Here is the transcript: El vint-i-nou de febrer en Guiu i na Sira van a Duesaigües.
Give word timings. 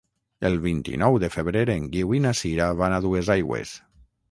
El 0.47 0.55
vint-i-nou 0.63 1.17
de 1.25 1.29
febrer 1.35 1.63
en 1.75 1.85
Guiu 1.93 2.15
i 2.19 2.23
na 2.25 2.33
Sira 2.41 2.73
van 2.83 2.99
a 2.99 3.01
Duesaigües. 3.07 3.79